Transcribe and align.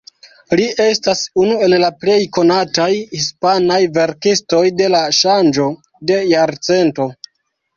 Li 0.59 0.63
estas 0.83 1.19
unu 1.41 1.57
el 1.67 1.75
la 1.83 1.91
plej 2.05 2.15
konataj 2.39 2.87
hispanaj 3.19 3.79
verkistoj 3.99 4.65
de 4.81 4.89
la 4.95 5.03
ŝanĝo 5.19 5.69
de 6.13 6.19
jarcento. 6.35 7.09